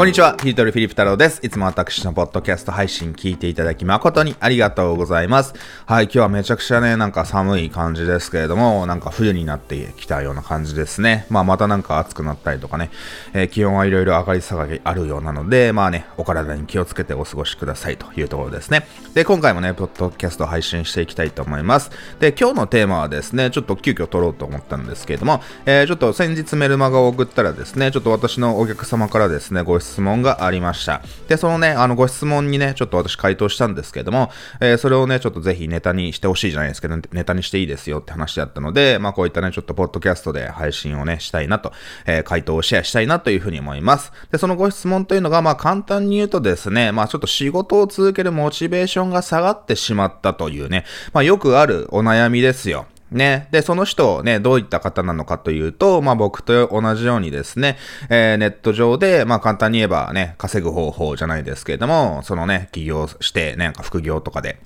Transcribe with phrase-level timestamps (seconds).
[0.00, 1.40] こんにちは、ヒートルフィリップ太郎です。
[1.42, 5.52] いつも私のポッドキャスト配信聞いていただき誠にありがとうございます。
[5.84, 11.26] はい、今日はめちゃくちゃね、なんか寒い感じですけれども、なんか冬になってきたような感じですね。
[11.28, 12.90] まあまたなんか暑くなったりとかね、
[13.34, 18.86] えー、気温はいろいろ上がり下がりあるようなので、まあね、お体に気をつけてお過ごしくださいというところですね。
[19.12, 21.90] で、今回もね、ポッドキャスト配信していきたいと思います。
[22.20, 30.60] で、今日のテーマはですね、ちょっと急遽撮ろうと思ったんですけれども、えー、ちょっと先日メルマガを送ったらですね、ちょっと私のお客様からですね、ご質質問があり。
[30.60, 31.02] ました。
[31.28, 34.30] で、そのね、あの、ご質問にね、ちょっと私回答したんですけども、
[34.60, 41.72] えー、それをね、ちょっとぜひネタにしてほしいじゃないですけど、ネタにしていいですよって話だったので、まあ、こういったね、ちょっとポッドキャストで配信をね、したいなと、
[42.06, 44.12] えー、回答をシェアしたいなというふうに思います。
[44.30, 52.86] で、そのご質問というのが、まあ、簡単に言うとですね、まあ、ちょっと仕事を続けるモチベーションが下がってしまったというね、まあ、よくあるお悩みですよ。
[53.10, 53.48] ね。
[53.50, 57.76] で、その人、ね、どういった方なのかというと、まあ僕と同じようにですね、
[58.08, 64.60] えー、ネット上で、まあ簡単に言えばね、稼ぐ方法じゃないですけれども、そのね、起業して、ね、副業とかで、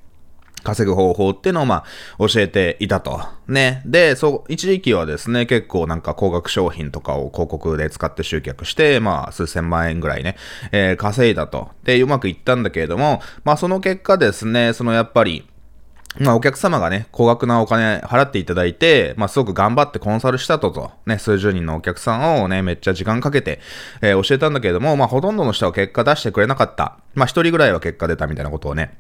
[0.64, 1.84] 稼ぐ方法っていうのをま
[2.18, 3.20] あ教えていたと。
[3.46, 3.82] ね。
[3.84, 10.36] で、そう、一時期はですね、結構なんか高額商品とかを広告で使って集客して、まあ数千万円ぐらいね、
[10.72, 11.68] えー、稼いだと。
[11.84, 15.46] で、うまくいったんだけれども、まあその結果ですね、そのやっぱり、
[16.18, 23.60] まあ、お客様がね、高額なお金払っていただいて、まあ、すごく頑張ってコンサルしたとと、ね、数十人のお客さんをね、めっちゃ時間かけて、
[24.00, 26.98] えー、教えたんだけれども、まあ、ほとんどの人は結果出してくれなかった。
[27.14, 28.96] まあ、一人ぐらいは結果出たみたいなことをね、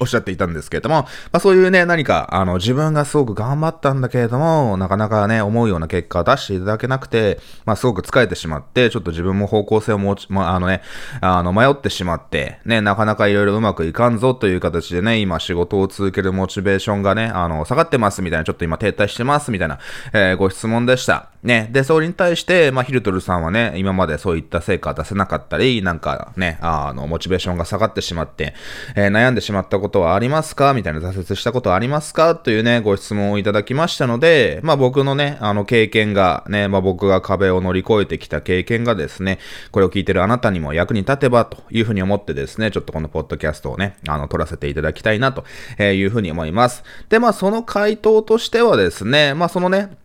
[0.00, 10.82] おっしゃっていたんですけれども、まあそういうね、何か、あの、自分がすごく頑張ったんだけれども、なかなかね、思うような結果を出していただけなくて、まあすごく疲れてしまって、ちょっと自分も方向性を持ち、まああのね、
[11.20, 19.78] あの、迷ってしまって、ね、なかなかいろいろうまくいかんぞという形でね、今仕事を続けるモチベーションがね、あの、下がってますみたいな、ちょっと今停滞してますみたいな、
[20.12, 21.30] えー、ご質問でした。
[21.42, 28.54] ね、で、それに対して、まあヒルトルさんはね、今までそういった成果出せなかったり、なんかね、あの、モチベーションが下がってしまって、
[28.96, 30.74] えー、悩んでしまったことはありますか？
[30.74, 32.34] みたいな挫折したことはありますか？
[32.34, 39.38] というね、ご質問をいただきましたので、まあ僕のね、あの経験がね、まあ僕が壁を乗り越えてきた経験がですね、
[39.70, 45.44] これを聞いてるあなたにも役に立てばというふうに思ってですね、ちょっとこのポッドキャストをね、あの、撮らせていただきたいなと
[45.80, 46.82] いうふうに思います。
[47.08, 49.96] で、まあその回答としてはですね、まあそのね、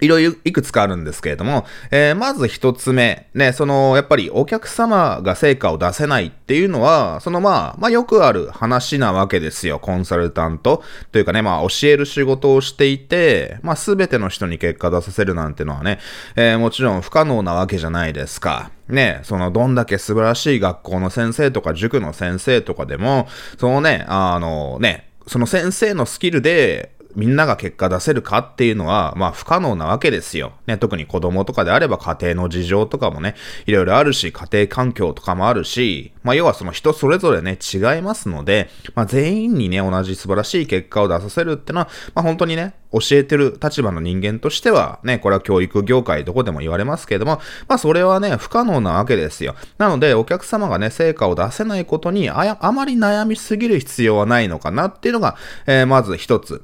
[0.00, 9.78] いろいろいくつかあるんですけれども、えー、まず一つ目、ね、その、やっぱりお客様が成果を出せないっていうのは、そのまあ、まあよくある話なわけですよ。
[9.78, 10.82] コンサルタント
[11.12, 15.98] というかね、まあ教える仕事をしていて、まあすべての人に結果出させるなんてのはね、
[16.36, 18.70] えー、もちろん不可能なわけじゃないですか。
[18.88, 23.28] ね、その、どんだけ素晴らしい学校の先生とか塾の先生とかでも、
[23.58, 30.52] そのね、あのね、その先生のスキルで、みんなが結果出せるかっていうのは、まあ不可能なわけですよ。
[30.66, 33.34] ね、特に子供とかであれば家庭の事情とかもね、
[33.66, 49.54] いろいろあるし、家庭環境とかもあるし、まあ要はその人それぞれね、違いますので、まあ全員にね、同じ素晴らしい結果を出させるってのは、まあ本当にね、教えてる立場の人間としては、ね、これは教育業界どこでも言われますけれども、まあそれはね、不可能なわけですよ。
[49.78, 55.36] なので、お客様がね、成果を出せないことにあ、あまり悩みすぎる必要はないのかなっていうのが、
[55.66, 56.62] えー、まず一つ。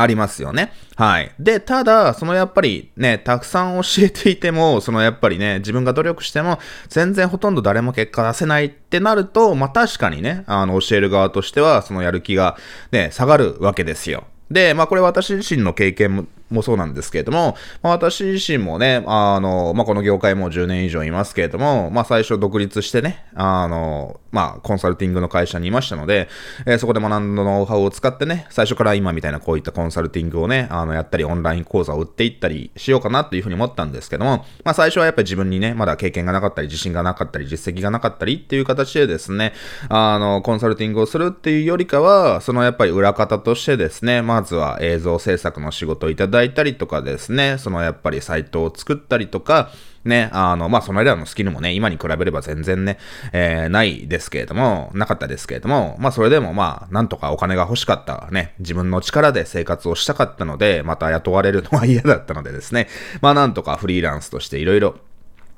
[0.00, 0.72] ありますよね。
[0.94, 1.32] はい。
[1.40, 12.56] で、ただ、そのやっぱりね、たくさん教えていても、 そのやっぱりね、自分が努力しても、全然ほとんど誰も結果出せないってなると、まあ確かにね、あの、教える側としては、そのやる気が
[12.92, 14.24] ね、下がるわけですよ。
[14.52, 26.28] で、まあこれ私自身の経験もそうなんですけれども、まあ、私自身もね、あの、まあ、この業界も10年以上いますけれども、まあ、最初独立してね、あの、まあ、コンサルティングの会社にいましたので、
[26.66, 39.54] えー、そこで学んだノウハウを使ってね、最初から今みたいなこういったコンサルティングをね、あの、やったり、オンライン講座を売っていったりしようかなっていうふうに思ったんですけども、まあ、最初はやっぱり自分にね、まだ経験がなかったり、自信がなかったり、実績がなかったりっていう形でですね、
[39.88, 49.70] あの、コンサルティングをするっていうよりかは、そのやっぱり裏方としてですね、まずは映像制作の仕事をいただいたりとかですね、そのやっぱりサイトを作ったりとか、
[50.04, 52.98] ね、あの、まあ、その間のスキルもね、今に比べれば全然ね、
[53.32, 62.88] えー、ないですけれども、なかったですけれども、まあ、それでもまあ、なんとかお金が欲しかったね、自分の力で生活をしたかったので、また雇われるのは嫌だったのでですね、
[63.20, 64.96] まあ、なんとかフリーランスとしていろいろ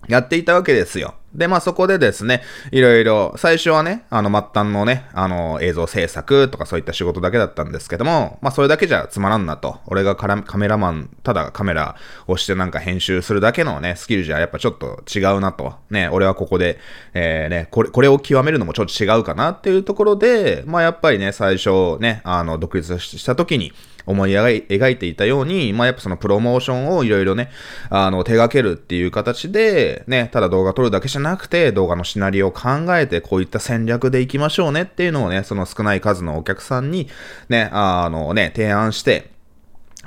[0.08, 1.14] やっていたわけですよ。
[1.34, 2.42] で、まあそこでですね、
[2.72, 9.78] いろいろ、最初はね、あの末端のね、あの映像制作とかそういった仕事だけだったんですけども、まあそれだけじゃつまらんなと。
[9.86, 11.94] 俺がカメラマン、ただカメラ
[12.26, 15.74] をしてなんか編集するだけのね、スキルじゃやっぱちょっと違うなと。
[15.90, 16.80] ね、俺はここで、
[17.14, 23.72] えー、ね、これ、これを極めるのもちょっと違うかなっていうところで、まあやっぱりね、最初ね、あの、独立した時に、
[24.06, 27.50] 思い描いていたように、まあやっぱそのプロモーションをいろいろね、
[27.88, 37.08] あの手掛けるっていう形で、ね、ただ動画撮るだけじゃなくて、動画のシナリオを考えて、こういった戦略でいきましょうねっていうのをね、その少ない数のお客さんに、
[37.48, 39.30] ね、あのね、提案して、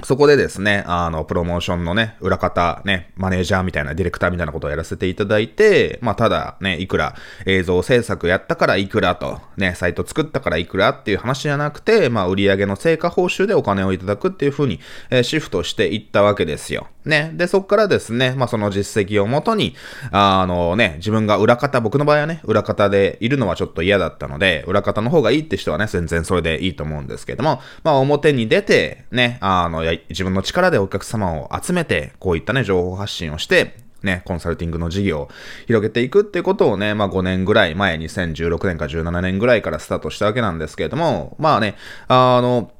[0.01, 14.80] そこでですね、あの、プロモーションのね、裏方、ね、マネージャーみたいな、ディレクターみたいなことをやらせていただいて、まあ、ただね、いくら映像制作やったからいくらと、ね、サイト作ったからいくらっていう話じゃなくて、まあ、売上の成果報酬でお金をいただくっていうふうに、
[15.12, 16.88] えー、シフトしていったわけですよ。
[17.06, 17.32] ね。
[17.36, 19.76] で、そっからですね、まあ、その実績をもとに、
[20.12, 35.30] あのね、自分が裏方、僕の場合はね、裏方でいるのはちょっと嫌だったので、裏方の方がいいって人はね、全然それでいいと思うんですけども、まあ、表に出て、ね、あの、自分の力でお客様を集めて、こういったね、情報発信をして、ね、コンサルティングの事業を
[35.66, 41.76] 広げていくっていうことをね、まあ5年ぐらい前、2016年か17年ぐらいからスタートしたわけなんですけれども、まあね、
[42.08, 42.72] あの、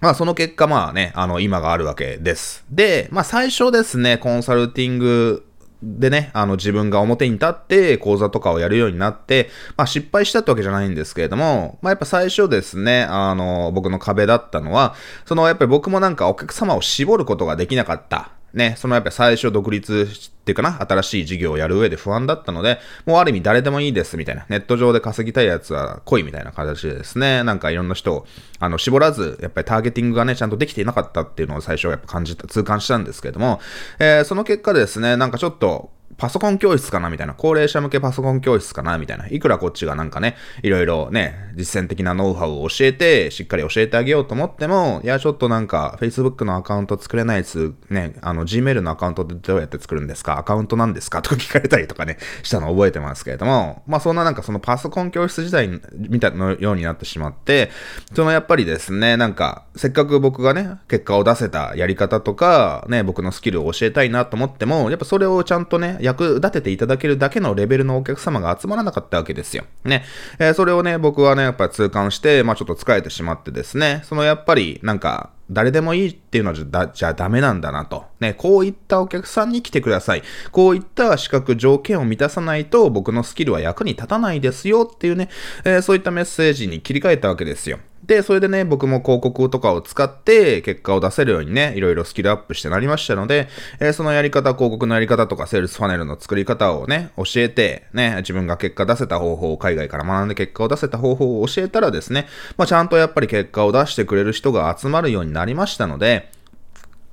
[0.00, 2.64] まあその結果まあね、あの今があるわけです。
[2.70, 5.46] で、まあ最初ですね、コンサルティング
[5.82, 14.94] でね、あの自分が表に立って講座とかをやるようになって、まあ失敗したってわけじゃないんですけれども、まあやっぱ最初ですね、あの僕の壁だったのは、
[15.24, 18.35] そのやっぱり僕もなんかお客様を絞ることができなかった。
[18.56, 28.26] ね、そのやっぱ最初独立っていうかな、新しい事業をやる上で不安だったので、もうある意味誰でもいいですみたいな、ネット上で稼ぎたいやつは来いみたいな形でですね、なんかいろんな人を、
[28.58, 33.60] あの、絞らず、やっぱりターゲティングがね、ちゃんとできていなかったっていうのを最初やっぱ感じた、痛感したんですけれども、
[33.98, 37.34] えー、その結果ですね、なんかちょっと、パソコン教室かなみたいな。
[37.34, 39.26] 高齢者向けパソコン教室かなみたいな。
[39.28, 50.38] いくらこっちがなんかね、いろいろね、実践的なノウハウを教えて、しっかり教えてあげようと思っても、いや、ちょっとなんか、Facebook のアカウント作れないやつ、ね、あの、Gmail のアカウントでどうやって作るんですか？
[50.38, 51.22] アカウントなんですか？
[51.22, 57.70] とか聞かれたりとかね、 したのを覚えてますけれども、まあそんななんかそのパソコン教室時代みたいなようになってしまって、
[58.14, 69.64] そのやっぱりですね、なんか、せっかく僕がね、結果を出せたやり方とか、ね、僕のスキルを教えたいなと思っても、やっぱそれをちゃんとね、役立てていただけるだけのレベルのお客様が集まらなかったわけですよ。
[69.84, 70.04] ね。
[70.38, 78.04] えー、それをね、僕はね、やっぱり痛感して、まあちょっと疲れてしまってですね、そのやっぱり、なんか、誰でもいいっていうのはじゃじゃダメなんだなと。
[78.18, 80.22] ね、こういったお客さんに来てください。
[80.50, 85.28] こういった資格条件を満たさないと僕のスキルは役に立たないですよっていうね、
[85.64, 87.78] えー、そういったメッセージに切り替えたわけですよ。
[88.06, 93.48] で、それでね、僕も広告とかを使って結果を出せるようにね、いろいろスキルアップしてなりましたので、
[93.80, 106.30] えー、そのやり方、広告のやり方とか、セールスファネルの作り方をね、教えて、ね、自分が結果出せた方法を海外から学んで結果を出せた方法を教えたらですね、まあ、ちゃんとやっぱり結果を出してくれる人が集まるようになりましたので、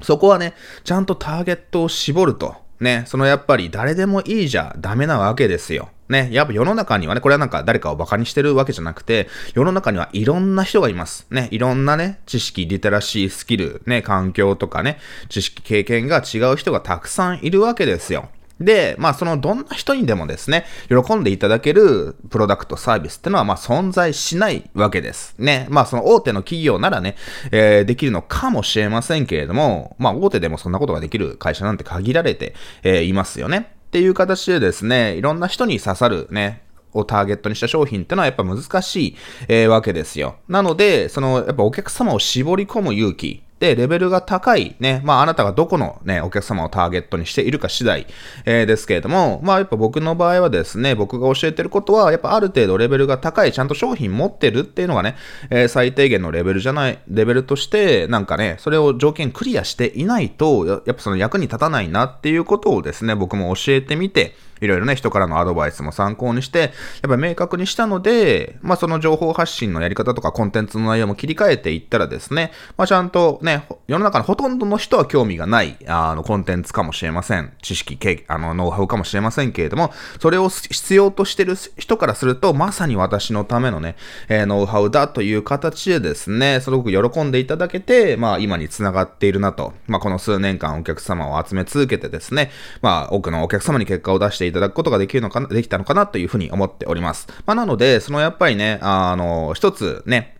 [0.03, 0.53] そこはね、
[0.83, 2.55] ちゃんとターゲットを絞ると。
[2.79, 5.89] ね、そのやっぱり誰でもいいじゃダメなわけですよ。
[6.13, 11.27] ね、やっぱ世の中にはね、これはなんか誰かを馬鹿にしてるわけじゃなくて、世の中にはいろんな人がいます。
[11.31, 18.29] ね、いろんなね、知識、リテラシー、スキル、ね、環境とかね、知識、経験が違う人がたくさんいるわけですよ。
[18.59, 25.35] で、まあそのどんな人にでもですね、喜んでいただけるプロダクトサービスってのはまあ存在しないわけです。
[25.39, 25.67] ね。
[25.69, 27.15] まあその大手の企業ならね、
[27.51, 33.72] えー、できるのかもしれませんけれども、まあ大手でもそんなことができる会社なんて限られて、えー、いますよね。
[33.93, 36.63] っていう形でですね、いろんな人に刺さるね、
[36.93, 39.15] をターゲットにした商品ってのはやっぱ難しい、
[39.47, 40.37] えー、わけですよ。
[40.47, 43.43] なので、その、やっぱお客様を絞り込む勇気、
[43.75, 48.07] レベルが高いね、まああなたがどこのね、お客様をターゲットにしているか次第、
[48.45, 55.15] えー、ですけれども、まあやっぱ僕の場合はですね、僕が教えてることは、やっぱある程度レベルが高い、ちゃんと商品持ってるっていうのがね、
[55.49, 66.71] えー、最低限のレベルじゃない、レベルとして、なんかね、それを条件クリアしていないと、やっぱその役に立たないなっていうことをですね、僕も教えてみて、いろいろね、人からのアドバイスも参考にして、やっ
[67.09, 77.51] ぱり明確にしたので、まあその情報発信のやり方とかコンテンツの内容も切り替えていったらですね、まあちゃんとね、世の中のほとんどの人は興味がない、あの、コンテンツかもしれません。
[77.61, 83.95] 知識、あの、ノウハウかもしれませんけれども、それを必要としてる人からすると、まさに私のためのね、
[84.29, 92.51] えー、ノウハウだという形でですね、すごく喜んでいただけて、まあ今に繋がっているなと、まあこの数年間お客様を集め続けてですね、
[92.81, 97.27] まあ多くのお客様に結果を出していただくことができるのかな、できたのかなというふうに思っております。
[97.45, 100.37] まあ、なので、そのやっぱりね、あの、一つね、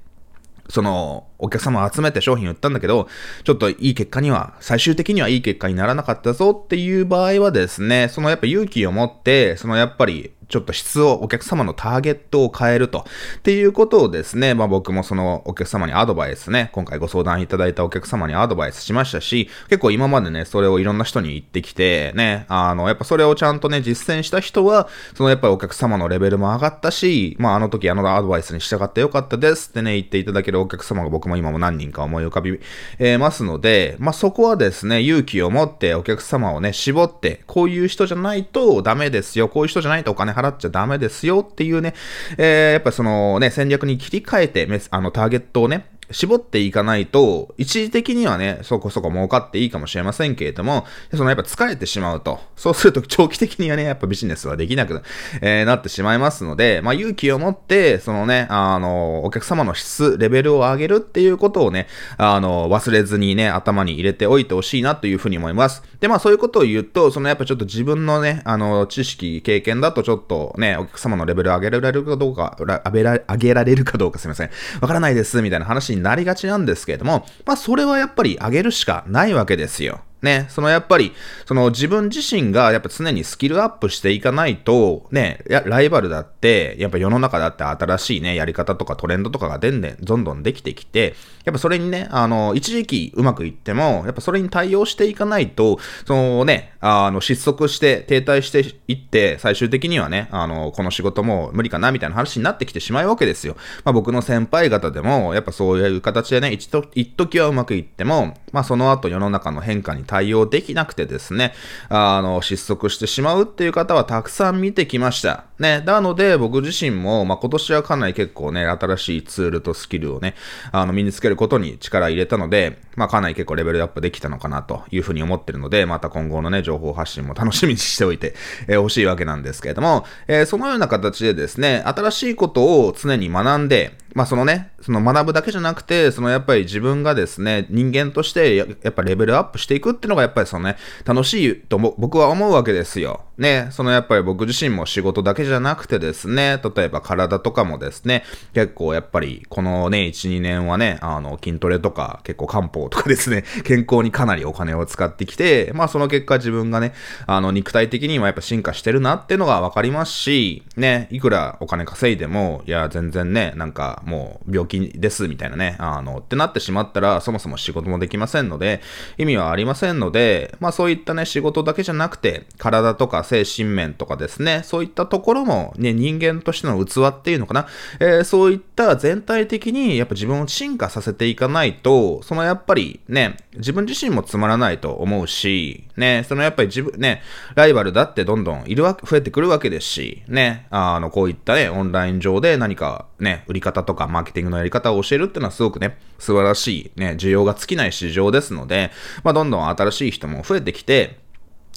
[0.69, 3.07] その、お客様を集めて商品売ったんだけど、
[3.43, 12.99] ちょっといい結果には、最終的にはいい結果にならなかったぞっていう場合はですね、そのやっぱ勇気を持って、そのやっぱりちょっと質を、お客様のターゲットを変えると。
[12.99, 32.59] っていうことをですね、まあ僕もそのお客様にアドバイスね、今回ご相談いただいたお客様にアドバイスしましたし、結構今までね、それをいろんな人に言ってきて、ね、あの、やっぱそれをちゃんとね、実践した人は、そのやっぱりお客様のレベルも上がったし、まああの時あのアドバイスに従ってよかったですってね、言っていただけるお客様が僕も今も何人か思い浮かび、
[32.99, 41.93] え、ますので、まあそこはですね、勇気を持ってお客様をね、絞って、こういう人じゃないとダメですよ、こういう人じゃないとお金払っちゃダメですよっていうね、
[42.37, 55.01] えー、やっぱそのね、戦略に切り替えて、あの、ターゲットをね、絞っていかないと、一時的にはね、そこそこ儲かっていいかもしれませんけれども、そのやっぱ疲れてしまうと、そうすると長期的にはね、やっぱビジネスはできなく、
[55.41, 65.83] えー、なってしまいますので、まあ勇気を持って、そのね、あの、お客様の質、レベルを上げるっていうことをね、あの、忘れずにね、頭に入れておいてほしいなというふうに思います。
[66.03, 74.49] で、まあそういうことを言うと、そのやっぱちょっと自分のね、あの、知識、経験だとちょっとね、お客様のレベル上げられるかどうか、上げられるかどうかすいません。
[74.81, 80.01] わからないです、みたいな話になりがちなんですけれども、まあそれはやっぱり上げるしかないわけですよ。
[80.23, 81.11] ね、そのやっぱり、
[81.45, 95.77] その自分自身がやっぱ常にスキルアップしていかないと、ね、ライバルだって、やっぱ世の中だって新しいね、やり方とかトレンドとかがでんでん、どんどんできてきて、やっぱそれにね、あの、一時期うまくいっても、やっぱそれに対応していかないと、
[96.07, 103.57] そのね、あの、失速して停滞していって、最終的にはね、あの、この仕事も無理かな、みたいな話になってきてしまうわけですよ。
[103.83, 111.55] まあ僕の先輩方でも、やっぱそういう形でね、一時はうまくいっても、まあその後世の中の変化に対対応できなくてですね、
[111.89, 115.45] あの、失速してしまうっていう方はたくさん見てきました。
[115.57, 120.35] ね、なので僕自身も、まあ、今年はかなり結構ね、新しいツールとスキルをね、
[120.71, 128.35] あの、身につけることに力入れたので、まあ、かなり結構レベルアップできたのかなというふうに思ってるので、また今後のね、情報発信も楽しみにしておいて、
[128.67, 143.21] えー、欲しいわけなんですけれども、えー、そのような形でですね、新しいことを常に学んで、まあそのね、その学ぶだけじゃなくて、そのやっぱり自分がですね、人間としてやっぱレベルアップしていくっていうのがやっぱりそのね、楽しいと僕は思うわけですよ。
[143.37, 156.93] ね、そのやっぱり僕自身も仕事だけじゃなくてですね、例えば体とかもですね、結構やっぱりこのね、1、2年はね、あの筋トレとか結構漢方とかですね、 健康にかなりお金を使ってきて、まあその結果自分がね、
[157.25, 168.81] あの肉体的にはやっぱ進化してるなっていうのがわかりますし、ね、いくらお金稼いでも、いや全然ね、なんかもう病気ですみたいなね、あの、ってなってしまったら、そもそも仕事もできませんので、
[169.17, 177.67] 意味はありませんので、まあそういったね、仕事だけじゃなくて、体とか精神面とかですね、そういったところもね、人間としての器っていうのかな、
[177.99, 187.21] えー、そういった全体的にやっぱ自分を進化させていかないと、そのやっぱりね、自分自身もつまらないと思うし、ね、そのやっぱり自分、ね、
[187.55, 198.91] ライバルだってどんどんいるわけ、増えてくるわけですし、ね、あの、こういったね、オンライン上で何かね、売り方とかとかマーケティングのやり方を教えるっていうのはすごくね、素晴らしいね、需要が尽きない市場ですので、
[199.23, 201.21] まあ、どんどん新しい人も増えてきて、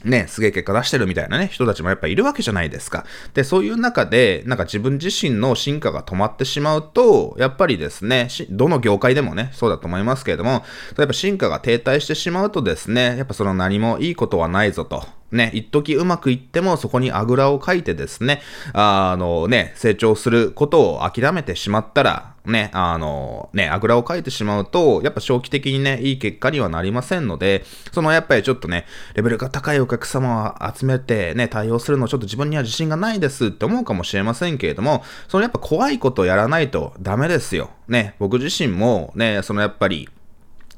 [0.05, 3.05] ね、すげえ結果出してるみたいなね、人たちもやっぱいるわけじゃないですか。
[3.35, 10.65] で、そういう中で、なんか自分自身の進化が止まってしまうと、やっぱりですね、どの業界でもね、そうだと思いますけれども、
[10.97, 15.05] 例えば進化が停滞してしまうとですね、やっぱその何もいいことはないぞと。
[15.33, 18.43] ね、一時うまくいってもそこにあぐらをかいてですね、
[18.73, 37.71] あのね、成長することを諦めてしまったら、ね、あの、ね、あぐらをかいてしまうと、やっぱ長期的にね、いい結果にはなりませんので、そのやっぱりちょっとね、レベルが高いお客様を集めてね、対応するのちょっと自分には自信がないですって思うかもしれませんけれども、そのやっぱ怖いことをやらないとダメですよ。
[37.89, 40.09] ね、僕自身もね、そのやっぱり、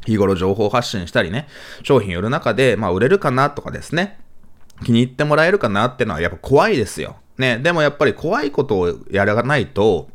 [0.06, 1.48] 日頃情報発信したりね、
[1.82, 4.18] 商品売る中で、まあ売れるかなとかですね、
[4.84, 7.16] 気に入ってもらえるかなってのはやっぱ怖いですよ。
[7.36, 10.08] ね、でもやっぱり怖いことをやらないと、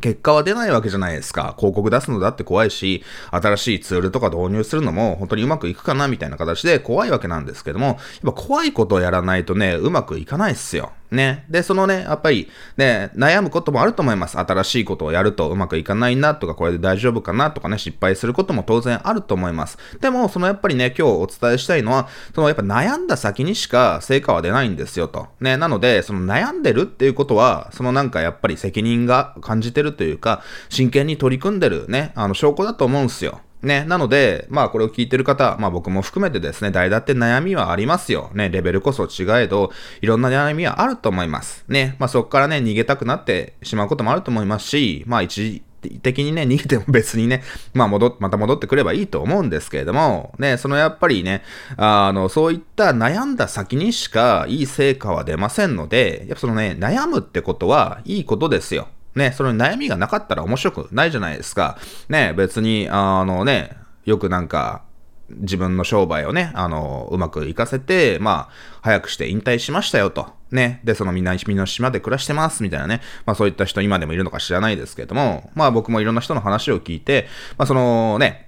[0.00, 1.54] 結果は出ないわけじゃないですか。
[1.56, 10.92] 広告出すのだって怖いし、新しいツールとか導入するのも本当にうまくいくかなみたいな形で怖いわけなんですけども、やっぱ怖いことをやらないとね、うまくいかないっすよ。
[11.10, 11.44] ね。
[11.48, 14.38] で、そのね、やっぱりね、悩むこともあると思います。
[14.38, 19.78] 新しいことをやるとうまくいかないなとか、これで大丈夫かなとかね、失敗することも当然あると思います。
[20.00, 25.28] でも、そのやっぱりね、今日お伝えしたいのは、そのやっぱ悩んだ先にしか成果は出ないんですよと。
[25.40, 25.56] ね。
[25.56, 33.40] なので、その悩んでるっていうことは、そのなんかやっぱり責任が感じてるというか、真剣に取り組んでるね、あの証拠だと思うんすよ。
[33.62, 38.30] ね、なので、まあこれを聞いてる方、まあ僕も含めてですね、誰だって悩みはありますよ。
[38.34, 41.64] ね、レベルこそ違えど、いろんな悩みはあると思います。
[41.68, 45.62] ね、まあそこからね、逃げたくなってしまうこともあると思いますし、まあ一時
[46.02, 47.42] 的にね、逃げても別にね、
[47.74, 51.42] まあ戻っ、また戻ってくればいいと思うんですけれども、ね、そのやっぱりね、
[51.76, 58.88] あの、そういった悩んだ先にしかいい成果は出ませんので、やっぱそのね、悩むってことはいいことですよ。
[59.16, 61.78] ね、その悩みがなかったら面白くないじゃないですか。
[62.08, 64.82] ね、別に、あのね、よくなんか、
[65.28, 70.28] 自分の商売をね、あの、うまくいかせて、まあ、早くして引退しましたよと。
[70.52, 70.80] ね。
[70.84, 73.00] で、そのみんな、みんな島で暮らしてます、みたいなね。
[73.24, 77.26] まあそういった人今でもいるのか知らないですけれども、まあ僕もいろんな人の話を聞いて、
[77.58, 78.45] まあそのね、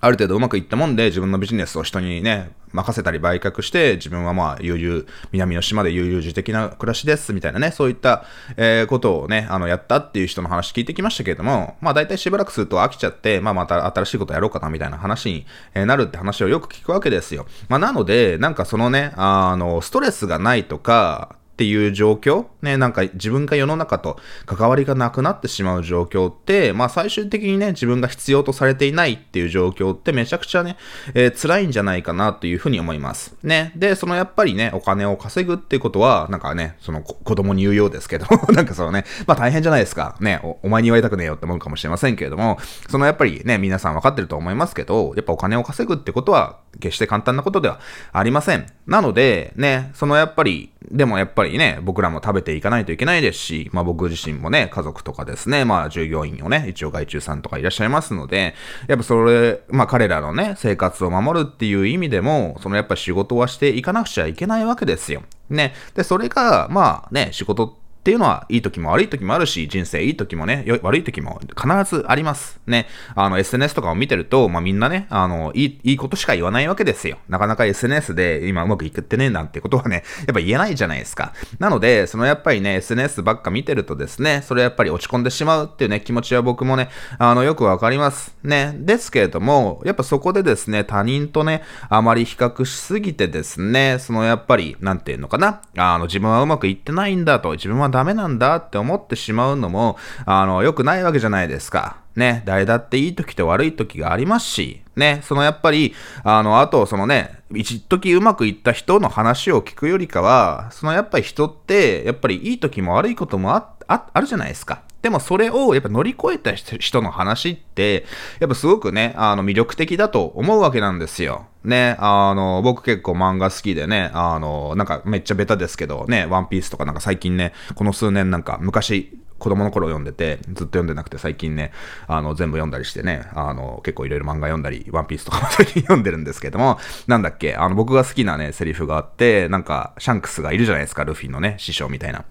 [0.00, 8.24] ある程度うまくいったもんで自分のビジネスを人にね、任せたり売却して、自分はまあ、悠々、南の島で悠々自適な暮らしです、みたいなね、そういった、
[8.56, 17.46] えー、ことをね、あの、やったっていう人の話聞いてきましたけれども、まあ、大体しばらくすると飽きちゃって、まあ、また新しいことやろうかな、みたいな話になるって話をよく聞くわけですよ。
[17.68, 30.76] まあ、なので、なんかそのね、あの、ストレスがないとか、っていう状況、ね、なんか自分が世の中と関わりがなくなってしまう状況って、まあ最終的にね、自分が必要とされていないっていう状況ってめちゃくちゃね、
[31.14, 33.34] えー、辛いんじゃないかなというふうに思います。
[33.42, 33.72] ね。
[33.74, 40.14] で、そのやっぱりね、お金を稼ぐっていうことは、なんかね、その子供に言うようですけど、 なんかそのね、まあ大変じゃないですか。
[40.20, 47.80] ねお、お前に言われたくねえよって思うかもしれませんけれども、そのやっぱりね、皆さん分かってると思いますけど、やっぱお金を稼ぐってことは、決して簡単なことでは
[48.12, 48.66] ありません。
[48.86, 58.54] なので、ね、そのやっぱり、でもやっぱりね、僕らも食べていかないといけないですし、まあ僕自身もね、家族とかですね、まあ従業員をね、一応外注さんとかいらっしゃいますので、
[58.88, 65.22] やっぱそれ、まあ彼らのね、生活を守るっていう意味でも、そのやっぱ仕事はしていかなくちゃいけないわけですよ。
[65.48, 65.72] ね。
[65.94, 72.60] で、それが、まあね、仕事ってっていうのは、いい時も悪い時もあるし、人生いい時もね、悪い時も必ずあります。
[72.66, 72.86] ね。
[73.14, 77.18] あの、SNS とかを見てると、まあ、みんなね、あの、いい、いいことしか言わないわけですよ。
[77.28, 81.32] なかなか SNS で今うまくいくってね、なんてことはね、 やっぱ言えないじゃないですか。
[81.58, 86.88] なので、そのやっぱりね、SNS ばっか見てるとですね、それやっぱり落ち込んでしまうっていうね、気持ちは僕もね、
[87.18, 88.36] あの、よくわかります。
[88.42, 88.74] ね。
[88.78, 101.98] ですけれども、やっぱそこでですね、他人とね、あまり比較しすぎてですね、そのやっぱり、なんていうのかな、あの、自分はうまくいってないんだと、自分はダメなんだって思ってしまうのも、あの、良くないわけじゃないですか。
[102.16, 114.82] ね、誰だっていい時と悪い時がありますし、ね、そのやっぱり、あの、あと、そのね、一時うまくいった人の話を聞くよりかは、そのやっぱり人って、やっぱりいい時も悪いこともあ、あ、あるじゃないですか。
[115.02, 118.04] でもそれをやっぱ乗り越えた人の話って、
[118.40, 121.46] やっぱすごくね、あの魅力的だと思うわけなんですよ。
[121.64, 131.72] ね、あの、僕結構漫画好きでね、あの、なんかめっちゃベタですけど、ね、ワンピースとかなんか最近ね、この数年なんか昔、子供の頃読んでて、ずっと読んでなくて最近ね、
[132.08, 142.24] あの、全部読んだりしてね、あの、結構いろいろ漫画読んだり、ワンピースとかも最近読んでるんですけども、なんだっけ、あの、僕が好きなね、セリフがあって、なんか、シャンクスがいるじゃないですか、ルフィのね、師匠みたいな。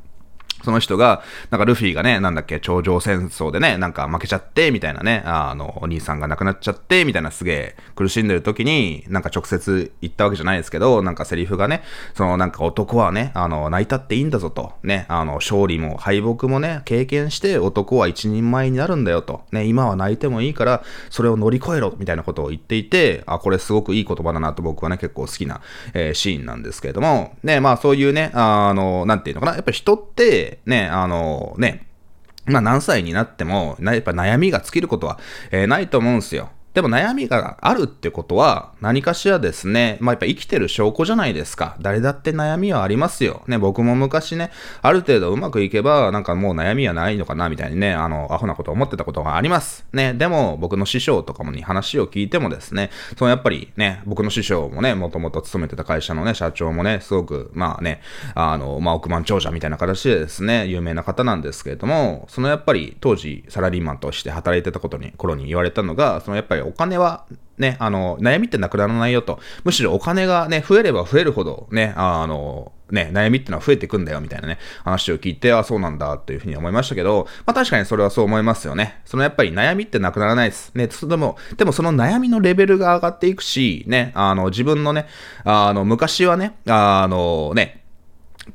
[0.63, 11.84] その人が、なんかルフィがね、なんだっけ、頂上戦争でね、なんか負けちゃって、みたいなね、あの、お兄さんが亡くなっちゃって、みたいなすげえ苦しんでる時に、なんか直接言ったわけじゃないですけど、なんかセリフがね、
[12.15, 25.62] そのなんか男はね、あの、泣いたっていいんだぞと、ね、あの、勝利も敗北もね、経験して男は一人前になるんだよと、ね、今は泣いてもいいから、それを乗り越えろ、みたいなことを言っていて、あ、これすごくいい言葉だなと僕はね、結構好きな、
[25.93, 31.88] えー、シーンなんですけれども、ね、まあそういうね、あの、なんていうのかな、やっぱ人って、ね、あの、ね、
[32.45, 35.19] まあ何歳になっても、やっぱ悩みが尽きることは、
[35.51, 36.49] えー、ないと思うんですよ。
[36.77, 41.75] でも悩みがあるってことは、何かしらですね、まあ、やっぱ生きてる証拠じゃないですか。
[41.81, 43.41] 誰だって悩みはありますよ。
[43.47, 44.51] ね、僕も昔ね、
[44.83, 49.87] ある程度うまくいけば、なんかもう悩みはないのかな、みたいにね、あの、アホなこと思ってたことがあります。
[49.91, 58.01] ね、でも、僕の師匠とかもに話を聞いてもですね、そのやっぱりね、僕の師匠もね、もともと勤めてた会社のね、社長もね、すごく、まあね、
[58.35, 67.25] あの、まあ、億万長者みたいな形でですね、有名な方なんですけれども、そのやっぱり当時サラリーマンとして働いてたことに、頃に言われたのが、そのやっぱりお金は
[67.58, 69.39] ね、あの、悩みってなくならないよと。
[69.63, 79.01] むしろお金がね、増えれば増えるほど、ね、あの、ね、悩みってのは増えてくんだよ、みたいなね、話を聞いて、あ、そうなんだ、というふうに思いましたけど、まあ確かにそれはそう思いますよね。
[79.06, 80.71] そのやっぱり悩みってなくならないです。
[80.75, 85.08] ね、でも、でもその悩みのレベルが上がっていくし、ね、あの、自分のね、
[85.43, 87.84] あの、昔はね、あの、ね、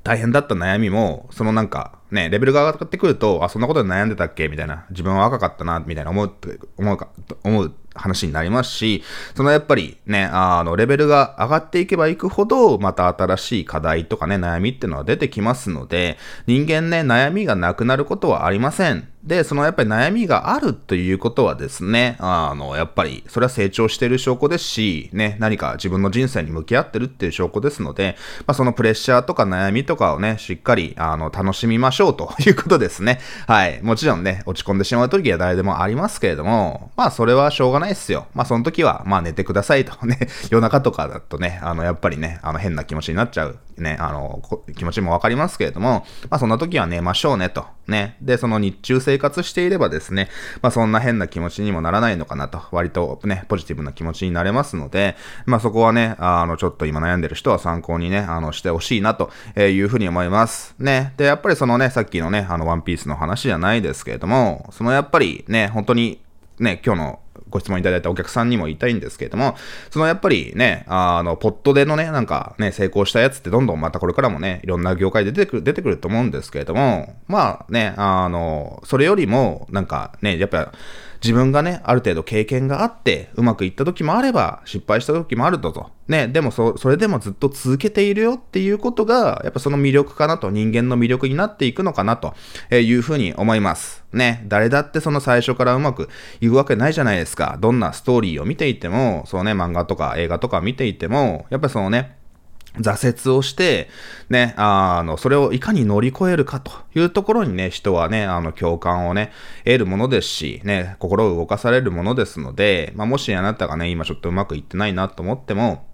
[0.04, 4.48] 大変だった悩みも、そのなんか、ね、レベルが上がってくると、あ、そんなことで悩んでたっけ？
[4.48, 4.86] みたいな。
[4.90, 6.32] 自分は若かったな、みたいな思う、
[6.78, 7.08] 思うか、
[7.44, 9.02] 思う話になりますし、
[9.34, 19.08] そのやっぱりね、あの、レベルが上がっていけばいくほど、また新しい課題とかね、悩みっていうのは出てきますので、人間ね、悩みがなくなることはありません。
[19.24, 33.20] で、そのやっぱり悩みがあるということはですね、あの、やっぱり、それは成長している証拠ですし、ね、何か自分の人生に向き合ってるっていう証拠ですので、まあ、そのプレッシャーとか悩みとかをね、しっかり、あの、楽しみましょうということですね。
[33.46, 33.80] はい。
[33.82, 38.26] もちろんね、落ち込んでしまう時は誰でもありますけれども、まあ、それはしょうがないっすよ。
[38.34, 40.18] まあ、その時は、まあ、寝てくださいとね、
[40.50, 44.42] 夜中とかだとね、あの、やっぱりね、あの、変な気持ちになっちゃう、ね、あの、
[44.76, 47.66] 気持ちもわかりますけれども、まあ、そんな時は寝ましょうねと。
[47.88, 48.16] ね。
[48.20, 50.28] で、その日中生活していればですね、
[50.60, 60.74] まあそんな変な気持ちにもならないのかなと、割とね、ポジティブな気持ちになれますので、まあそこはね、あの、ちょっと今悩んでる人は参考にね、あの、してほしいなというふうに思います。
[60.78, 61.14] ね。
[61.16, 66.20] で、やっぱりそのね、さっきのね、あの、ワンピースの話じゃないですけれども、そのやっぱりね、本当に
[66.58, 67.20] ね、今日の
[67.52, 69.54] ご質問いただいたお客さんにも言いたいんですけれども、
[69.90, 80.72] そのやっぱりね、あの、ポットでのね、なんかね、成功したやつってどんどんまたこれからもね、いろんな業界で出てくる、出てくると思うんですけれども、まあね、あの、それよりも、なんかね、やっぱ、
[81.22, 85.90] 自分がね、ある程度経験があって、うまくいった時もあれば、失敗した時もあるとと。
[86.08, 92.34] ね、でもそ、それでもずっと続けているよっていうことが、やっぱその魅力かなと、人間の魅力になっていくのかなと
[92.70, 94.04] いうふうに思います。
[94.12, 96.08] ね、誰だってその最初からうまく
[96.40, 97.56] いくわけないじゃないですか。
[97.60, 102.16] どんなストーリーを見ていても、そうね、漫画とか映画とか見ていても、やっぱそのね、
[102.78, 103.88] 挫折をして、
[104.30, 109.32] ね、あの、それをいかに乗り越えるかというところにね、人はね、あの、共感をね、
[109.64, 115.86] 得るものですし、ね、心を動かされるものですので、まあ、もしあなたがね、今ちょっとうまくいってないなと思っても、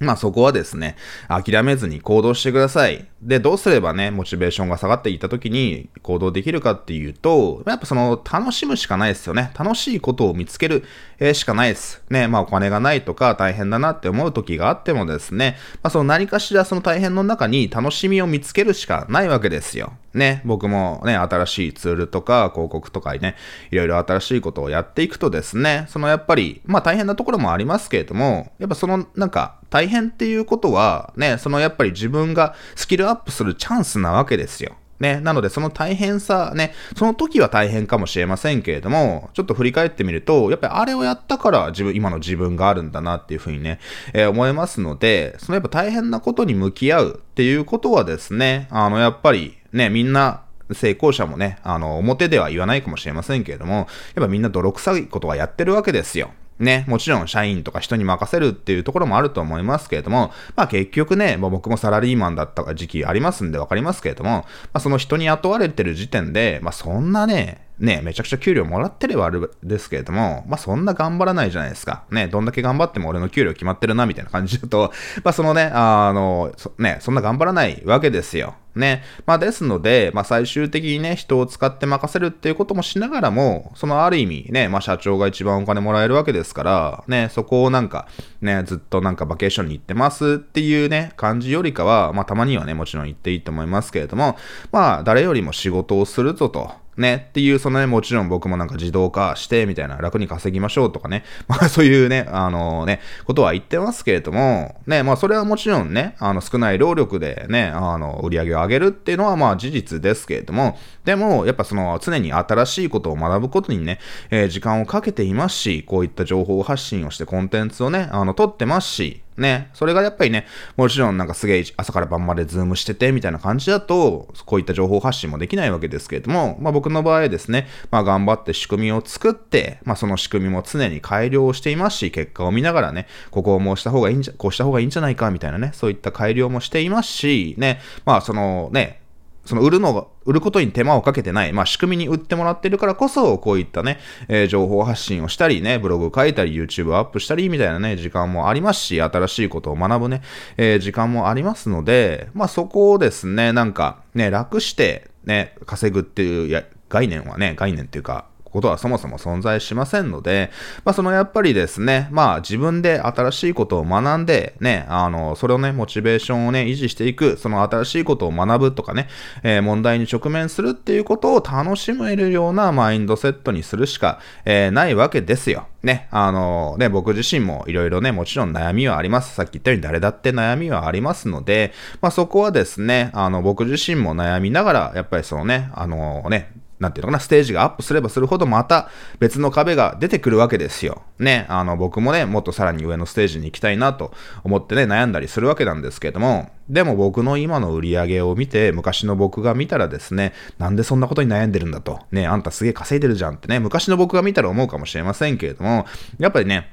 [0.00, 0.96] まあそこはですね、
[1.28, 3.06] 諦めずに行動してください。
[3.24, 9.50] で、どうすればね、モチベーションが下がっていった時に行動できるかっていうと、やっぱその楽しむしかないですよね。
[9.58, 10.84] 楽しいことを見つける、
[11.18, 12.02] え、しかないです。
[12.10, 19.94] ね、まあお金がないとか大変だなって思う時があってもですね、まあその何かしらその大変の中に楽しみを見つけるしかないわけですよ。
[20.12, 23.34] ね、僕もね、新しいツールとか広告とかね、
[23.70, 34.76] いろいろ新しいことをやっていくとですね、そのやっぱり、まあ大変なところもありますけれども、やっぱそのなんか大変っていうことは、ね、そのやっぱり自分がスキルアッップするチャンスなわけですよ。
[35.00, 43.80] ね、なのでその大変さ、ね、その時は大変かもしれませんけれども、ちょっと振り返ってみると、やっぱりあれをやったから自分、今の自分があるんだなっていうふうにね、
[44.12, 56.30] えー、思いますので、そのやっぱ大変なことに向き合うっていうことはですね、あの、やっぱりね、みんな成功者もね、あの、表では言わないかもしれませんけれども、やっぱみんな泥臭いことはやってるわけですよ。
[56.58, 72.04] ね、もちろん社員とか人に任せるっていうところもあると思いますけれども、まあ結局ね、もう僕もサラリーマンだった時期ありますんでわかりますけれども、まあその人に雇われてる時点で、まあそんなね、ね、めちゃくちゃ給料もらってればあるですけれども、まあそんな頑張らないじゃないですか。
[72.10, 74.92] ね、どんだけ頑張っても俺の給料決まってるな、みたいな感じだと、
[75.24, 78.54] まあそのね、あの、ね、そんな頑張らないわけですよ。
[78.76, 79.02] ね。
[79.26, 88.06] まあですので、まあ最終的にね、人を使って任せるっていうこともしながらも、そのある意味ね、まあ社長が一番お金もらえるわけですから、ね、そこをなんか、
[88.40, 94.36] ね、ずっとなんかバケーションに行ってますっていうね、感じよりかは、まあたまにはね、もちろん行っていいと思いますけれども、
[94.70, 96.83] まあ誰よりも仕事をするぞと。
[96.96, 113.98] ね、っていう、そのね、もちろん僕もなんか自動化して、みたいな、楽に稼ぎましょうとかね、 まあそういうね、あのね、ことは言ってますけれども、ね、まあそれはもちろんね、あの少ない労力でね、あの、売り上げを上げるっていうのはまあ事実ですけれども、でも、やっぱその常に新しいことを学ぶことにね、
[114.30, 139.03] えー、時間をかけていますし、こういった情報発信をしてコンテンツをね、あの、撮ってますし、ね、それがやっぱりね、もちろんなんかすげえ朝から晩までズームしててみたいな感じだと、こういった情報発信もできないわけですけれども、まあ僕の場合ですね、まあ頑張って仕組みを作って、まあその仕組みも常に改良していますし、結果を見ながらね、ここをもうした方がいいんじゃ、こうした方がいいんじゃないかみたいなね、そういった改良もしていますし、ね、まあそのね、
[139.44, 150.22] その売るのが、売ることに手間をかけてない、まあ仕組みに売ってもらってるからこそ、こういったね、えー、情報発信をしたりね、ブログ書いたり、YouTube アップしたり、みたいなね、時間もありますし、新しいことを学ぶね、
[150.56, 160.52] えー、時間もありますので、まあそこをですね、なんかね、楽してね、稼ぐっていうや概念はね、概念っていうか、ことはそもそも存在しませんので、
[160.84, 169.08] まあそのやっぱりですね、まあ自分で新しいことを学んで、ね、あの、それをね、モチベーションをね、維持していく、その新しいことを学ぶとかね、
[169.42, 175.66] えー、問題に直面するっていうことを楽しめるようなマインドセットにするしか、えー、ないわけですよ。
[175.82, 179.34] ね、あのね、僕自身もいろいろね、もちろん悩みはあります。
[179.34, 186.53] さっき言ったように誰だって悩みはありますので、まあそこはですね、あの僕自身も悩みながら、やっぱりそのね、あのね、
[186.84, 191.02] なんていうのかな、ステージがアップすればするほどまた別の壁が出てくるわけですよ。
[191.18, 202.00] ね、あの、僕もね、もっとさらに上のステージに行きたいなと思ってね、悩んだりするわけなんですけれども、でも僕の今の売り上げを見て、昔の僕が見たらですね、なんでそんなことに悩んでるんだと。
[202.12, 205.86] ね、あんたすげえ稼いでるじゃんってね、昔の僕が見たら思うかもしれませんけれども、
[206.18, 206.70] やっぱりね、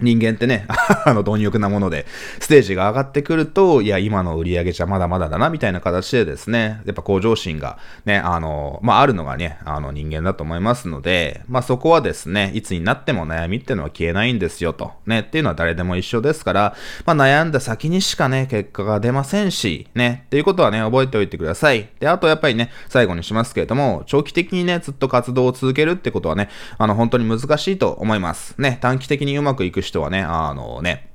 [0.00, 0.66] 人間ってね、
[1.04, 2.06] あの、貪欲なもので、
[2.40, 14.92] ステージが上がってくると、いや、今の売り上げじゃまだまだだな、みたいな形でですね、やっぱ向上心がね、あの、まあ、あるのがね、あの、人間だと思いますので、まあ、そこはですね、いつになっても悩みってのは消えないんですよ、と。
[15.06, 21.88] ね、っていうのは誰でも一緒ですから、まあ、悩んだ先にしかね、結果が出ませんし、ね、っていうことはね、覚えておいてください。
[22.00, 28.54] で、あとやっぱりね、最後にしますけれども、長期的にね、ずっと活動を続けるってことはね、あの、本当に難しいと思います。
[28.58, 31.10] ね、短期的にうまくいく人はね、あの、ね、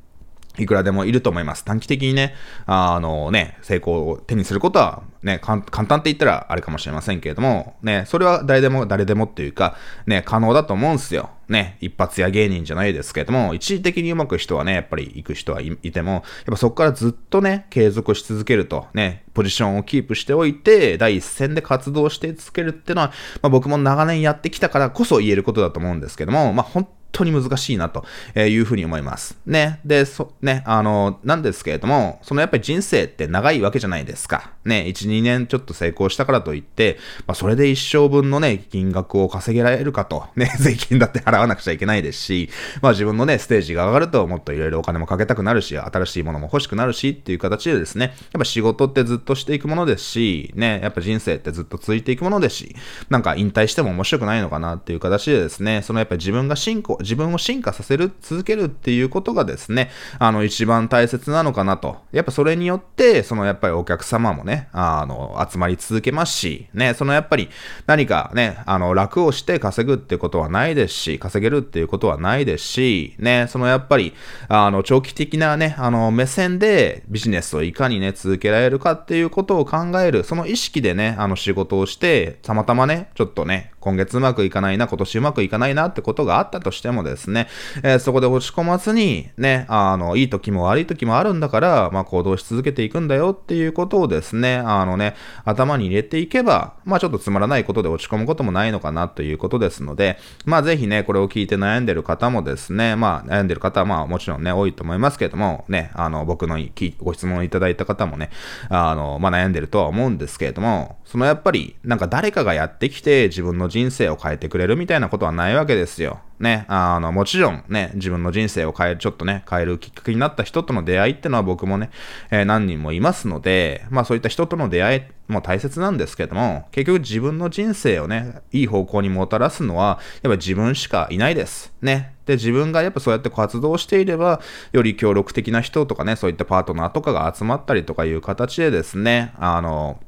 [0.57, 1.63] いくらでもいると思います。
[1.63, 2.33] 短期的にね、
[2.65, 11.31] あのね、成功を手にすることはね、簡単って言ったらあれかもしれませんけれども、ね、それは誰でも誰でもっていうか、ね、可能だと思うんすよ。
[11.47, 23.11] ね、一発屋芸人じゃないですけれども、一時的にうまく人はね、やっぱり行く人はいても、やっぱそこからずっとね、継続し続けると、ね、ポジションをキープしておいて、第一線で活動して続けるっていうのは、
[23.41, 29.37] まあ僕も長年やってきたからこそ言えることだと思うんですけども、まあ本当に難しいなというふうに思います。
[29.45, 29.79] ね。
[29.85, 34.51] で、そ、ね、あの、なんですけれども、そのやっぱり人生って長いわけじゃないですか。
[34.65, 36.97] ね、1、2年ちょっと成功したからといって、
[37.27, 42.49] まあ、それで一生分のね、金額を稼げられるかと、 ね、税金だって払わなくちゃいけないですし、
[42.81, 52.75] まあ自分のね、ステージが上がるともっといろいろお金もかけたくなるし、新しいものも欲しくなるしっていう形でですね、やっぱ仕事ってずっとしていくものですし、ね、やっぱ人生ってずっと続いていくものですし、
[53.09, 61.97] なんか引退しても面白くないのかなっていう形でですね、そのやっぱり自分が進行、自分を進化させる、続けるっていうことがですね、あの、一番大切なのかなと。
[62.11, 67.49] やっぱそれによって、そのやっぱりお客様もね、あの、集まり続けますし、ね、そのやっぱり
[67.85, 74.13] 何かね、あの、楽をして稼ぐってことはないですし、稼げるっていうことはないですし、ね、そのやっぱり、
[74.47, 87.47] あの、長期的なね、あの、目線でビジネスをいかにね、続けられるかっていうことを考える、その意識でね、あの、仕事をして、たまたまね、ちょっとね、今月うまくいかないな、今年うまくいかないなってことがあったとしてもですね、
[87.83, 106.57] えー、そこで落ち込まずに、ね、あの、いい時も悪い時もあるんだから、まあ、行動し続けていくんだよっていうことをですね、あのね、頭に入れていけば、まあ、ちょっとつまらないことで落ち込むこともないのかなということですので、まあ、ぜひね、これを聞いて悩んでる方もですね、まあ、悩んでる方はまあ、もちろんね、多いと思いますけれども、ね、あの、僕の
[106.99, 108.31] ご質問いただいた方もね、
[108.69, 116.21] あの、まあ、悩んでるとは思うんですけれども、そのやっぱり、なんか誰かがやってきて自分の人生を変えてくれるみたいなことはないわけですよ。
[116.39, 121.89] ね、あの、もちろんね、自分の人生を変える、ちょっとね、変えるきっかけになった人との出会いってのは僕もね、
[122.31, 131.73] えー、何人もいますので、まあそういった人との出会いも大切なんですけども、結局自分の人生をね、いい方向にもたらすのは、やっぱ自分しかいないです。
[131.81, 132.15] ね。
[132.25, 139.99] で、自分がやっぱそうやって活動していれば、より協力的な人とかね、そういったパートナーとかが集まったりとかいう形でですね、あの、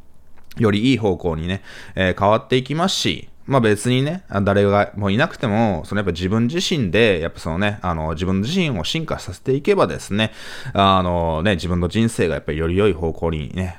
[0.58, 1.62] よりいい方向にね、
[1.96, 10.34] えー、変わっていきますし、まあ別にね、誰がもういなくても、そのやっぱ自分自身で、やっぱそのね、あの、自分自身を進化させていけばですね、
[10.74, 13.78] あのね、自分の人生がやっぱりより良い方向にね、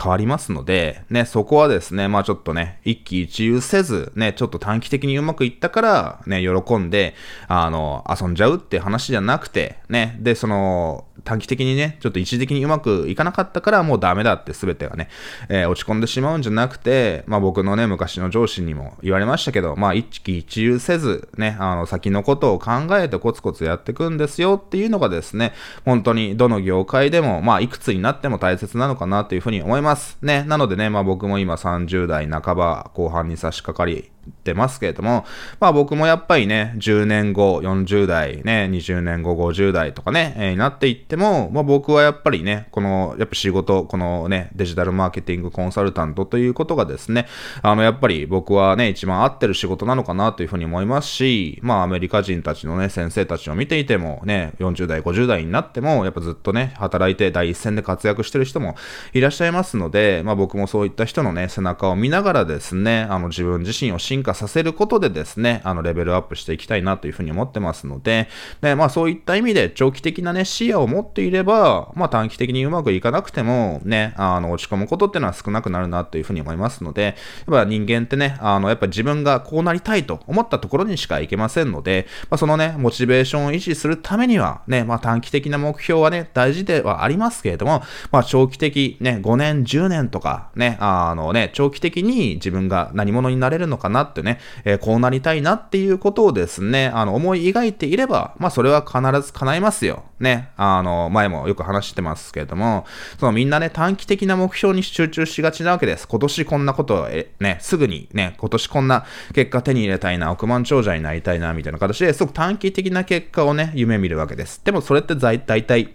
[0.00, 7.14] 変わりますので、ね、そこはですね、まあちょっとね、一喜一憂せず、ね、ちょっと短期的にうまくいったから、ね、喜んで、
[7.48, 15.08] あの、遊んじゃうって話じゃなくて、ね、で、その、短期的にね、ちょっと一時的にうまくいかなかったからもうダメだって全てがね、
[15.48, 25.52] えー、落ち込んでしまうんじゃなくて、まあ僕のね、昔の上司にも言われましたけど、まあ一喜一憂せず、ね、あの、先のことを考えてコツコツやっていくんですよっていうのがですね、
[25.84, 29.85] 本当にどの業界でも、まあいくつになっても大切なのかなというふうに思います。
[29.86, 30.18] ます。
[30.20, 35.24] ね、なのでね、まあ僕も今30代半ば後半に差し掛かり、てますけれども、
[35.60, 47.26] まあ僕もやっぱりね、10年後、40代、ね、20年後、50代とかね、えー、になっていっても、まあ僕はやっぱりね、この、やっぱ仕事、このね、デジタルマーケティングコンサルタントということがですね、
[47.62, 58.76] あの、やっぱり僕はね、一番合ってる仕事なのかなというふうに思いますし、まあアメリカ人たちのね、先生たちを見ていても、ね、40代、50代になっても、やっぱずっとね、働いて第一線で活躍してる人も
[59.12, 68.28] いらっしゃいますので、まあ僕もそういった人のね、背中を見ながらですね、あの自分自身を進進化させることでですね、あの、レベルアップしていきたいなというふうに思ってますので、
[68.62, 77.14] で、まあそういった意味で長期的なね、視野を持っていれば、まあ短期的にうまくいかなくても、ね、あの、落ち込むことっていうのは少なくなるなというふうに思いますので、やっ
[77.46, 100.04] ぱ人間ってね、あの、やっぱ自分がこうなりたいと思ったところにしかいけませんので、まあそのね、モチベーションを維持するためには、ね、まあ短期的な目標はね、大事ではありますけれども、まあ長期的、ね、5年、10年とか、ね、あのね、長期的に自分が何者になれるのかなってね、えー、こうなりたいなっていうことをですね、あの、思い描いていれば、まあそれは必ず叶いますよ。
[100.18, 102.86] ね、あの、前もよく話してますけれども、
[103.18, 106.08] そのみんなね、短期的な目標に集中しがちなわけです。
[106.08, 114.60] 今年こんなことを、え、ね、すぐにね、今年こんな結果手に入れたいな、億万長者になりたいな、みたいな形ですごく短期的な結果をね、夢見るわけです。
[114.64, 115.94] でもそれって大体、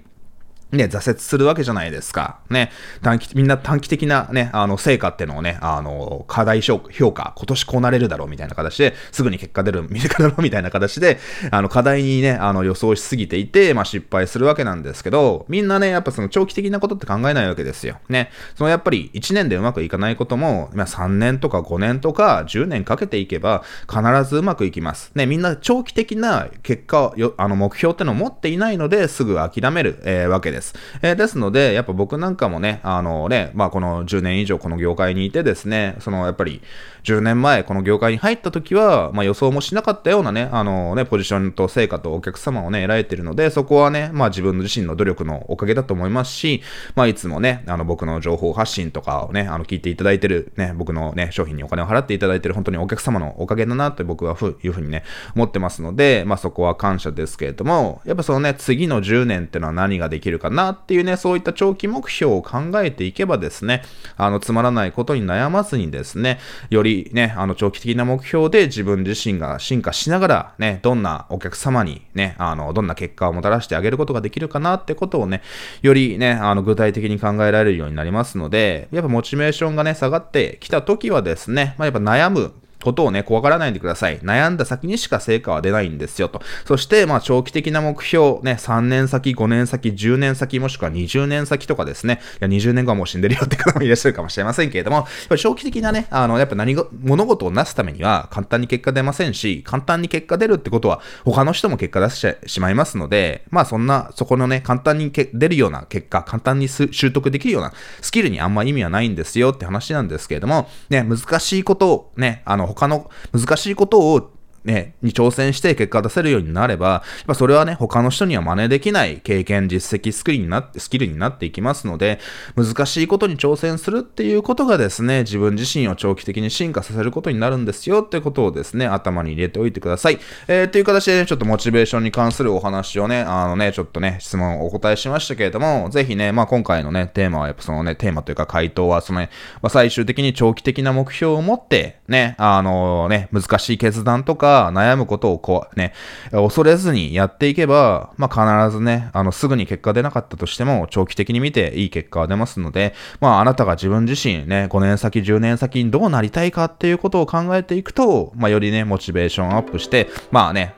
[0.72, 2.40] ね、挫折するわけじゃないですか。
[2.50, 11.20] ね、短期、みんな短期的なね、あの、成果ってのをね、あの、課題評価、今年こうなれるだろうみたいな形で、すぐに結果出る、見るかだろうみたいな形で、
[11.52, 17.98] あの、課題にね、あの、予想しすぎていて、まあ、失敗するわけなんですけど、みんなね、やっぱその長期的なことって考えないわけですよ。
[18.08, 25.12] ね、そのやっぱり1年でうまくいかないことも、まあ、3年とか5年とか10年かけていけば、必ずうまくいきます。
[25.16, 30.61] ね、みんな長期的な結果を、あの、目標ってのを持っていないので、すぐ諦める、えー、わけです。
[30.62, 30.76] です。
[31.02, 36.62] えー、ですので、やっぱ僕なんかもね、あのね、まあこの10年以上この業界にいてですね、そのやっぱり
[37.04, 46.62] 10年前この業界に入った時は、まあ予想もしなかったようなね、あのね、ポジションと成果とお客様をね、得られてるので、そこはね、まあ自分自身の努力のおかげだと思いますし、
[46.96, 55.04] まあいつもね、あの僕の情報発信とかをね、あの聞いていただいてるね、僕のね、商品にお金を払っていただいてる本当にお客様のおかげだなって僕はふいうふうにね、
[55.36, 63.84] 思ってますので、まあそこは感謝ですけれども、やっぱそのね、次の10年ってのは何ができるかなっていうね、そういった長期目標を考えていけばですね、
[64.18, 75.42] あの、つまらないことに悩まずにですね、よりね、あの、長期的な目標で自分自身が進化しながら、ね、どんなお客様にね、あの、どんな結果をもたらしてあげることができるかなってことをね、
[75.82, 84.20] よりね、あの、具体的に考えられるようになりますので、やっぱモチベーションがね、下がってきた時はですね、まあ、やっぱ悩むことをね、怖がらないでください。
[84.20, 86.42] 悩んだ先にしか成果は出ないんですよと。
[86.66, 114.32] そして、まあ、長期的な目標、ね、3年先、5年先、10年先、もしくは20年先とかですね、いや、20年後はもう死んでるよって方もいらっしゃるかもしれませんけれども、長期的なね、あの、やっぱ何が、物事をなすためには簡単に結果出ませんし、簡単に結果出るってことは、他の人も結果出してしまいますので、まあ、そんな、そこのね、簡単に出るような結果、簡単に習得できるようなスキルにあんま意味はないんですよって話なんですけれども、ね、難しいことをね、あの、他の難しいことを
[114.64, 122.20] ね、に挑戦して結果出せるようになれば、やっぱそれはね、他の人には真似できない経験、実績、スキルになって、スキルになっていきますので、
[122.56, 130.20] 難しいことに挑戦するっていうことがですね、自分自身を長期的に進化させることになるんですよってことをですね、頭に入れておいてください。
[130.48, 139.30] えー、という形で、ね、ちょっとモチベーションに関するお話をね、あのね、ちょっとね、質問をお答えしましたけれども、ぜひね、まあ今回のね、テーマはやっぱそのね、テーマというか回答は、そのね、
[139.62, 145.94] まあ、最終的に長期的な目標を持って、ね、あのね、難しい決断とか悩むことをこうね、
[146.32, 160.76] 恐れずにやっていけば、まあ、必ずね、あの、すぐに結果出なかったとしても、長期的に見ていい結果は出ますので、まあ、あなたが自分自身ね、5年先、10年先にどうなりたいかっていうことを考えていくと、まあ、よりね、モチベーションアップして、まあね、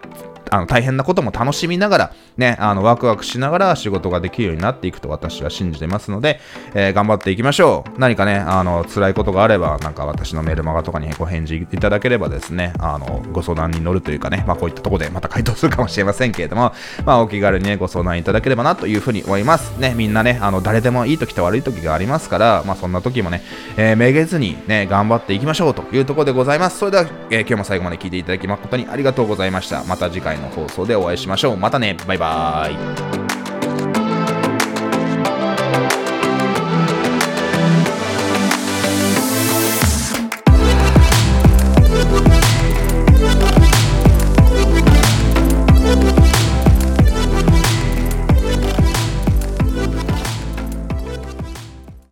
[0.49, 6.39] あの、大変なことも楽しみながら、ね、あの、ワクワクしながら仕事ができるようになっていくと私は信じてますので、
[6.73, 7.99] えー、頑張っていきましょう。
[7.99, 16.73] 何かね、あの、辛いことがあれば、なんか私のメールマガとかにご返事いただければですね、あの、ご相談に乗るというかね、まあ、こういったとこでまた回答するかもしれませんけれども、
[17.05, 19.77] まあ、お気軽にね、ご相談いただければなというふうに思います。
[19.79, 23.41] ね、みんなね、あの、誰でもいい時と悪い時がありますから、まあ、そんな時もね、
[23.77, 26.79] えー、めげずにね、頑張っていきましょうというところでございます。
[26.79, 29.83] それでは、えー、今日も最後まで聞いていただき誠にありがとうございました。
[29.85, 31.57] また次回の放送でお会いしましょう。
[31.57, 31.97] またね。
[32.07, 33.42] バイバーイ。